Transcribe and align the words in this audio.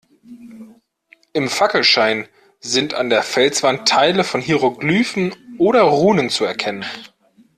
Im 1.33 1.47
Fackelschein 1.47 2.27
sind 2.59 2.95
an 2.95 3.11
der 3.11 3.21
Felswand 3.21 3.87
Teile 3.87 4.23
von 4.23 4.41
Hieroglyphen 4.41 5.31
oder 5.59 5.83
Runen 5.83 6.31
zu 6.31 6.43
erkennen. 6.43 6.85